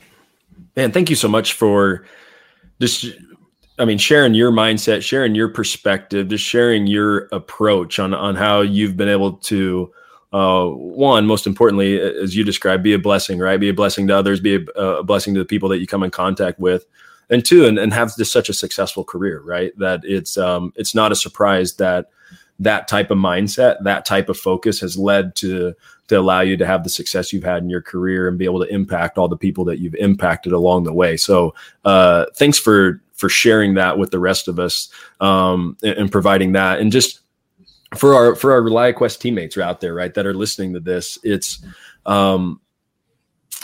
man, 0.75 0.91
thank 0.91 1.09
you 1.09 1.15
so 1.15 1.27
much 1.27 1.53
for 1.53 2.05
just, 2.79 3.05
I 3.77 3.85
mean, 3.85 3.97
sharing 3.97 4.33
your 4.33 4.51
mindset, 4.51 5.01
sharing 5.01 5.35
your 5.35 5.49
perspective, 5.49 6.27
just 6.27 6.43
sharing 6.43 6.87
your 6.87 7.27
approach 7.31 7.99
on 7.99 8.13
on 8.13 8.35
how 8.35 8.61
you've 8.61 8.95
been 8.95 9.09
able 9.09 9.33
to, 9.33 9.91
uh, 10.35 10.65
one, 10.65 11.25
most 11.25 11.47
importantly, 11.47 11.97
as 11.97 12.35
you 12.35 12.43
described, 12.43 12.83
be 12.83 12.93
a 12.93 12.99
blessing, 12.99 13.39
right? 13.39 13.57
Be 13.57 13.69
a 13.69 13.73
blessing 13.73 14.05
to 14.07 14.17
others, 14.17 14.41
be 14.41 14.55
a, 14.55 14.81
a 14.81 15.01
blessing 15.01 15.33
to 15.33 15.39
the 15.39 15.45
people 15.45 15.69
that 15.69 15.79
you 15.79 15.87
come 15.87 16.03
in 16.03 16.11
contact 16.11 16.59
with, 16.59 16.85
and 17.29 17.45
two, 17.45 17.65
and, 17.65 17.79
and 17.79 17.93
have 17.93 18.13
just 18.17 18.33
such 18.33 18.49
a 18.49 18.53
successful 18.53 19.05
career, 19.05 19.41
right? 19.45 19.71
That 19.79 20.01
it's 20.03 20.37
um, 20.37 20.73
it's 20.75 20.93
not 20.93 21.13
a 21.13 21.15
surprise 21.15 21.75
that 21.75 22.09
that 22.59 22.89
type 22.89 23.11
of 23.11 23.17
mindset, 23.17 23.81
that 23.83 24.03
type 24.03 24.27
of 24.27 24.37
focus 24.37 24.81
has 24.81 24.97
led 24.97 25.37
to 25.37 25.73
to 26.09 26.19
allow 26.19 26.41
you 26.41 26.57
to 26.57 26.65
have 26.65 26.83
the 26.83 26.89
success 26.89 27.31
you've 27.31 27.45
had 27.45 27.63
in 27.63 27.69
your 27.69 27.81
career 27.81 28.27
and 28.27 28.37
be 28.37 28.45
able 28.45 28.59
to 28.59 28.73
impact 28.73 29.17
all 29.17 29.29
the 29.29 29.37
people 29.37 29.63
that 29.63 29.79
you've 29.79 29.95
impacted 29.95 30.51
along 30.51 30.83
the 30.83 30.93
way. 30.93 31.15
So, 31.15 31.55
uh, 31.85 32.25
thanks 32.35 32.59
for 32.59 33.01
for 33.13 33.29
sharing 33.29 33.75
that 33.75 33.97
with 33.97 34.11
the 34.11 34.19
rest 34.19 34.49
of 34.49 34.59
us 34.59 34.89
um, 35.21 35.77
and, 35.81 35.93
and 35.93 36.11
providing 36.11 36.51
that, 36.51 36.81
and 36.81 36.91
just 36.91 37.21
for 37.95 38.13
our 38.13 38.35
for 38.35 38.51
our 38.51 38.61
ReliaQuest 38.61 39.19
teammates 39.19 39.57
out 39.57 39.81
there, 39.81 39.93
right, 39.93 40.13
that 40.13 40.25
are 40.25 40.33
listening 40.33 40.73
to 40.73 40.79
this. 40.79 41.17
It's 41.23 41.63
um, 42.05 42.61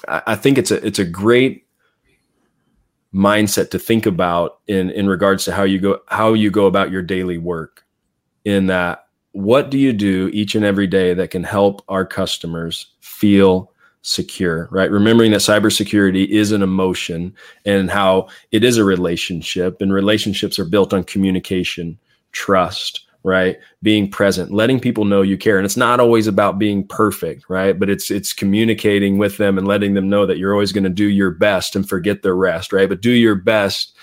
I, 0.07 0.21
I 0.27 0.35
think 0.35 0.57
it's 0.57 0.71
a 0.71 0.85
it's 0.85 0.99
a 0.99 1.05
great 1.05 1.65
mindset 3.13 3.69
to 3.71 3.79
think 3.79 4.05
about 4.05 4.59
in 4.67 4.89
in 4.91 5.07
regards 5.07 5.45
to 5.45 5.51
how 5.51 5.63
you 5.63 5.79
go 5.79 5.99
how 6.07 6.33
you 6.33 6.49
go 6.49 6.65
about 6.65 6.91
your 6.91 7.01
daily 7.01 7.37
work 7.37 7.85
in 8.45 8.67
that 8.67 9.07
what 9.33 9.69
do 9.69 9.77
you 9.77 9.91
do 9.93 10.29
each 10.33 10.55
and 10.55 10.65
every 10.65 10.87
day 10.87 11.13
that 11.13 11.29
can 11.29 11.43
help 11.43 11.83
our 11.89 12.05
customers 12.05 12.93
feel 13.01 13.71
secure 14.01 14.67
right 14.71 14.89
remembering 14.89 15.31
that 15.31 15.41
cybersecurity 15.41 16.27
is 16.29 16.53
an 16.53 16.63
emotion 16.63 17.35
and 17.65 17.91
how 17.91 18.27
it 18.51 18.63
is 18.63 18.77
a 18.77 18.83
relationship 18.83 19.81
and 19.81 19.93
relationships 19.93 20.57
are 20.57 20.65
built 20.65 20.93
on 20.93 21.03
communication 21.03 21.99
trust 22.31 23.07
right? 23.23 23.57
Being 23.83 24.09
present 24.09 24.51
letting 24.51 24.79
people 24.79 25.05
know 25.05 25.21
you 25.21 25.37
care. 25.37 25.57
And 25.57 25.65
it's 25.65 25.77
not 25.77 25.99
always 25.99 26.27
about 26.27 26.59
being 26.59 26.85
perfect 26.87 27.49
right? 27.49 27.77
But 27.77 27.89
it's 27.89 28.09
it's 28.11 28.33
communicating 28.33 29.17
with 29.17 29.37
them 29.37 29.57
and 29.57 29.67
letting 29.67 29.93
them 29.93 30.09
know 30.09 30.25
that 30.25 30.37
you're 30.37 30.53
always 30.53 30.71
going 30.71 30.83
to 30.83 30.89
do 30.89 31.07
your 31.07 31.31
best 31.31 31.75
and 31.75 31.87
forget 31.87 32.23
the 32.23 32.33
rest 32.33 32.73
right? 32.73 32.89
But 32.89 33.01
do 33.01 33.11
your 33.11 33.35
best 33.35 33.95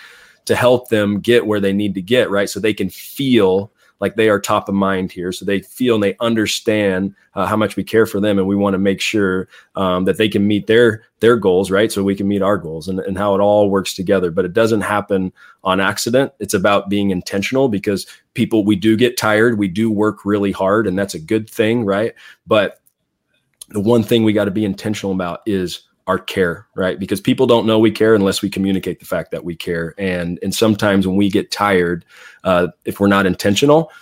to 0.45 0.57
help 0.57 0.89
them 0.89 1.21
get 1.21 1.47
where 1.47 1.61
they 1.61 1.73
need 1.73 1.95
to 1.95 2.03
get 2.03 2.31
right? 2.31 2.49
So 2.49 2.61
they 2.61 2.75
can 2.75 2.91
feel 2.91 3.73
like 4.01 4.17
they 4.17 4.29
are 4.29 4.41
top 4.41 4.69
of 4.69 4.75
mind 4.75 5.11
here. 5.11 5.33
So 5.33 5.45
they 5.45 5.61
feel 5.61 5.97
and 5.97 6.05
they 6.05 6.17
understand 6.21 7.15
uh, 7.35 7.47
how 7.47 7.57
much 7.57 7.77
we 7.77 7.85
care 7.85 8.07
for 8.07 8.21
them, 8.21 8.39
and 8.39 8.47
we 8.47 8.57
want 8.57 8.75
to 8.75 8.79
make 8.79 9.01
sure 9.01 9.49
um, 9.75 10.05
that 10.05 10.17
they 10.17 10.29
can 10.29 10.47
meet 10.47 10.67
their 10.67 11.05
their 11.21 11.37
goals, 11.37 11.71
right? 11.71 11.91
So 11.91 12.03
we 12.03 12.15
can 12.15 12.29
meet 12.29 12.43
our 12.43 12.59
goals, 12.59 12.89
and, 12.89 13.01
and 13.01 13.19
how 13.19 13.35
it 13.35 13.41
all 13.41 13.71
works 13.71 13.95
together. 13.95 14.31
But 14.31 14.45
it 14.45 14.53
doesn't 14.53 14.83
happen 14.83 15.33
on 15.65 15.81
accident. 15.81 16.33
It's 16.39 16.55
about 16.55 16.89
being 16.89 17.11
intentional 17.11 17.69
because 17.69 18.07
people 18.35 18.65
we 18.65 18.77
do 18.77 18.97
get 18.97 19.17
tired, 19.17 19.59
we 19.59 19.69
do 19.69 19.91
work 19.91 20.25
really 20.25 20.53
hard, 20.53 20.87
and 20.87 20.99
that's 20.99 21.15
a 21.15 21.21
good 21.21 21.49
thing, 21.49 21.85
right? 21.85 22.15
But 22.47 22.81
the 23.71 23.81
one 23.81 24.03
thing 24.03 24.25
we 24.25 24.33
got 24.33 24.47
to 24.47 24.51
be 24.51 24.65
intentional 24.65 25.13
about 25.13 25.41
is 25.47 25.83
our 26.09 26.19
care, 26.19 26.67
right? 26.75 26.99
Because 26.99 27.21
people 27.21 27.47
don't 27.47 27.67
know 27.67 27.79
we 27.79 27.91
care 27.91 28.15
unless 28.15 28.41
we 28.41 28.49
communicate 28.49 28.99
the 28.99 29.05
fact 29.05 29.31
that 29.31 29.45
we 29.45 29.55
care. 29.55 29.95
And 29.99 30.39
and 30.43 30.55
sometimes 30.55 31.07
when 31.07 31.17
we 31.17 31.31
get 31.31 31.51
tired, 31.51 32.05
uh, 32.43 32.69
if 32.87 32.99
we're 32.99 33.09
not 33.09 33.27
intentional, 33.27 33.93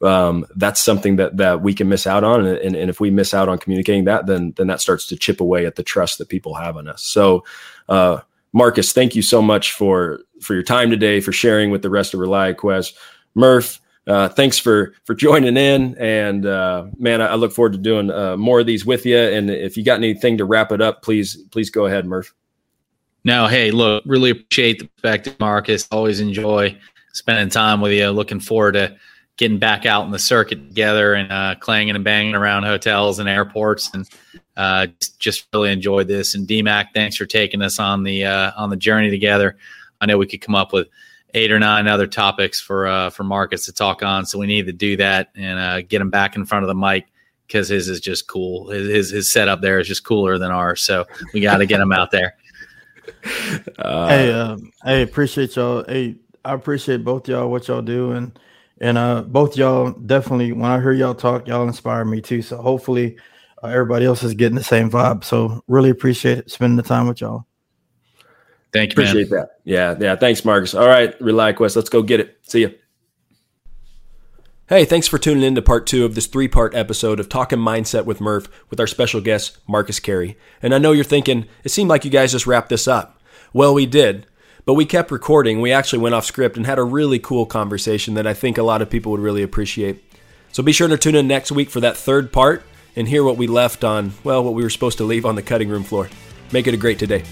um, 0.00 0.46
that's 0.54 0.80
something 0.80 1.16
that 1.16 1.36
that 1.36 1.60
we 1.60 1.74
can 1.74 1.88
miss 1.88 2.06
out 2.06 2.22
on. 2.22 2.46
And, 2.46 2.76
and, 2.76 2.88
if 2.88 3.00
we 3.00 3.10
miss 3.10 3.34
out 3.34 3.48
on 3.48 3.58
communicating 3.58 4.04
that, 4.04 4.26
then 4.26 4.54
then 4.56 4.68
that 4.68 4.80
starts 4.80 5.08
to 5.08 5.16
chip 5.16 5.40
away 5.40 5.66
at 5.66 5.74
the 5.74 5.82
trust 5.82 6.18
that 6.18 6.28
people 6.28 6.54
have 6.54 6.76
in 6.76 6.86
us. 6.86 7.02
So, 7.02 7.44
uh, 7.88 8.20
Marcus, 8.52 8.92
thank 8.92 9.16
you 9.16 9.22
so 9.22 9.42
much 9.42 9.72
for 9.72 10.20
for 10.40 10.54
your 10.54 10.62
time 10.62 10.88
today, 10.88 11.20
for 11.20 11.32
sharing 11.32 11.70
with 11.70 11.82
the 11.82 11.90
rest 11.90 12.14
of 12.14 12.20
ReliaQuest. 12.20 12.94
Murph, 13.34 13.80
uh, 14.06 14.28
thanks 14.28 14.58
for 14.58 14.94
for 15.04 15.14
joining 15.14 15.56
in, 15.56 15.96
and 15.98 16.44
uh, 16.44 16.86
man, 16.98 17.22
I, 17.22 17.26
I, 17.28 17.34
look 17.36 17.52
forward 17.52 17.72
to 17.72 17.78
doing 17.78 18.10
uh, 18.10 18.36
more 18.36 18.60
of 18.60 18.66
these 18.66 18.84
with 18.84 19.06
you. 19.06 19.16
And 19.16 19.50
if 19.50 19.76
you 19.76 19.84
got 19.84 19.96
anything 19.96 20.36
to 20.38 20.44
wrap 20.44 20.72
it 20.72 20.82
up, 20.82 21.02
please 21.02 21.36
please 21.50 21.70
go 21.70 21.86
ahead, 21.86 22.04
Murph. 22.04 22.34
No, 23.24 23.46
hey, 23.46 23.70
look, 23.70 24.02
really 24.04 24.30
appreciate 24.30 24.80
the 24.80 24.86
perspective, 24.88 25.36
Marcus. 25.40 25.88
Always 25.90 26.20
enjoy 26.20 26.76
spending 27.14 27.48
time 27.48 27.80
with 27.80 27.92
you. 27.92 28.10
Looking 28.10 28.40
forward 28.40 28.72
to 28.72 28.94
getting 29.38 29.58
back 29.58 29.86
out 29.86 30.04
in 30.04 30.10
the 30.10 30.18
circuit 30.18 30.68
together 30.68 31.14
and 31.14 31.32
uh, 31.32 31.54
clanging 31.58 31.94
and 31.94 32.04
banging 32.04 32.34
around 32.34 32.64
hotels 32.64 33.18
and 33.18 33.26
airports, 33.26 33.90
and 33.94 34.06
uh, 34.58 34.86
just 35.18 35.46
really 35.54 35.72
enjoyed 35.72 36.08
this. 36.08 36.34
And 36.34 36.46
DMAC, 36.46 36.88
thanks 36.92 37.16
for 37.16 37.24
taking 37.24 37.62
us 37.62 37.78
on 37.78 38.02
the 38.02 38.26
uh, 38.26 38.52
on 38.54 38.68
the 38.68 38.76
journey 38.76 39.08
together. 39.08 39.56
I 40.02 40.04
know 40.04 40.18
we 40.18 40.26
could 40.26 40.42
come 40.42 40.54
up 40.54 40.74
with 40.74 40.88
eight 41.34 41.52
or 41.52 41.58
nine 41.58 41.88
other 41.88 42.06
topics 42.06 42.60
for 42.60 42.86
uh, 42.86 43.10
for 43.10 43.24
Marcus 43.24 43.66
to 43.66 43.72
talk 43.72 44.02
on. 44.02 44.24
So 44.24 44.38
we 44.38 44.46
need 44.46 44.66
to 44.66 44.72
do 44.72 44.96
that 44.96 45.30
and 45.36 45.58
uh, 45.58 45.82
get 45.82 46.00
him 46.00 46.10
back 46.10 46.36
in 46.36 46.46
front 46.46 46.64
of 46.64 46.68
the 46.68 46.74
mic 46.74 47.06
because 47.46 47.68
his 47.68 47.88
is 47.88 48.00
just 48.00 48.26
cool. 48.26 48.70
His, 48.70 48.88
his, 48.88 49.10
his 49.10 49.32
setup 49.32 49.60
there 49.60 49.78
is 49.78 49.88
just 49.88 50.04
cooler 50.04 50.38
than 50.38 50.50
ours. 50.50 50.82
So 50.82 51.04
we 51.32 51.40
got 51.40 51.58
to 51.58 51.66
get 51.66 51.80
him 51.80 51.92
out 51.92 52.10
there. 52.10 52.36
Uh, 53.78 54.08
hey, 54.08 54.32
um, 54.32 54.70
hey, 54.82 55.02
appreciate 55.02 55.56
y'all. 55.56 55.84
Hey, 55.86 56.16
I 56.44 56.52
appreciate 56.52 57.04
both 57.04 57.28
y'all 57.28 57.50
what 57.50 57.68
y'all 57.68 57.82
do 57.82 58.12
and 58.12 58.38
and 58.80 58.98
uh 58.98 59.22
both 59.22 59.56
y'all 59.56 59.92
definitely 59.92 60.52
when 60.52 60.70
I 60.70 60.80
hear 60.80 60.92
y'all 60.92 61.14
talk, 61.14 61.46
y'all 61.46 61.66
inspire 61.66 62.04
me 62.04 62.20
too. 62.20 62.42
So 62.42 62.56
hopefully 62.56 63.16
uh, 63.62 63.68
everybody 63.68 64.04
else 64.04 64.22
is 64.22 64.34
getting 64.34 64.56
the 64.56 64.64
same 64.64 64.90
vibe. 64.90 65.24
So 65.24 65.62
really 65.68 65.90
appreciate 65.90 66.38
it, 66.38 66.50
spending 66.50 66.76
the 66.76 66.82
time 66.82 67.06
with 67.06 67.20
y'all. 67.20 67.46
Thank 68.74 68.90
you. 68.90 69.02
Appreciate 69.02 69.30
man. 69.30 69.40
that. 69.40 69.60
Yeah, 69.62 69.96
yeah. 69.98 70.16
Thanks, 70.16 70.44
Marcus. 70.44 70.74
All 70.74 70.88
right, 70.88 71.18
ReliaQuest. 71.20 71.76
Let's 71.76 71.88
go 71.88 72.02
get 72.02 72.18
it. 72.18 72.36
See 72.42 72.60
you. 72.60 72.74
Hey, 74.66 74.84
thanks 74.84 75.06
for 75.06 75.16
tuning 75.16 75.44
in 75.44 75.54
to 75.54 75.62
part 75.62 75.86
two 75.86 76.04
of 76.04 76.14
this 76.14 76.26
three 76.26 76.48
part 76.48 76.74
episode 76.74 77.20
of 77.20 77.28
Talking 77.28 77.60
Mindset 77.60 78.04
with 78.04 78.20
Murph 78.20 78.48
with 78.70 78.80
our 78.80 78.86
special 78.88 79.20
guest, 79.20 79.58
Marcus 79.68 80.00
Carey. 80.00 80.36
And 80.60 80.74
I 80.74 80.78
know 80.78 80.90
you're 80.90 81.04
thinking, 81.04 81.46
it 81.62 81.68
seemed 81.68 81.88
like 81.88 82.04
you 82.04 82.10
guys 82.10 82.32
just 82.32 82.46
wrapped 82.48 82.70
this 82.70 82.88
up. 82.88 83.20
Well, 83.52 83.74
we 83.74 83.86
did, 83.86 84.26
but 84.64 84.74
we 84.74 84.86
kept 84.86 85.12
recording. 85.12 85.60
We 85.60 85.70
actually 85.70 86.00
went 86.00 86.16
off 86.16 86.24
script 86.24 86.56
and 86.56 86.66
had 86.66 86.78
a 86.80 86.84
really 86.84 87.20
cool 87.20 87.46
conversation 87.46 88.14
that 88.14 88.26
I 88.26 88.34
think 88.34 88.58
a 88.58 88.64
lot 88.64 88.82
of 88.82 88.90
people 88.90 89.12
would 89.12 89.20
really 89.20 89.42
appreciate. 89.42 90.02
So 90.50 90.62
be 90.62 90.72
sure 90.72 90.88
to 90.88 90.98
tune 90.98 91.14
in 91.14 91.28
next 91.28 91.52
week 91.52 91.70
for 91.70 91.80
that 91.80 91.96
third 91.96 92.32
part 92.32 92.64
and 92.96 93.06
hear 93.06 93.22
what 93.22 93.36
we 93.36 93.46
left 93.46 93.84
on, 93.84 94.14
well, 94.24 94.42
what 94.42 94.54
we 94.54 94.62
were 94.64 94.70
supposed 94.70 94.98
to 94.98 95.04
leave 95.04 95.26
on 95.26 95.36
the 95.36 95.42
cutting 95.42 95.68
room 95.68 95.84
floor. 95.84 96.08
Make 96.52 96.66
it 96.66 96.74
a 96.74 96.78
great 96.78 96.98
today. 96.98 97.22